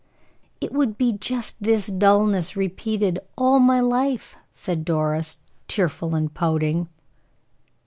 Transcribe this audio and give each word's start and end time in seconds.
"It 0.59 0.71
would 0.71 0.97
be 0.97 1.11
just 1.13 1.61
this 1.61 1.85
dullness 1.85 2.55
repeated 2.57 3.19
all 3.37 3.59
my 3.59 3.79
life," 3.79 4.35
said 4.51 4.83
Doris, 4.83 5.37
tearful 5.67 6.15
and 6.15 6.33
pouting. 6.33 6.89